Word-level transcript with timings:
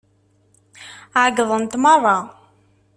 Ɛeyyḍent 1.21 1.79
meṛṛa. 1.83 2.17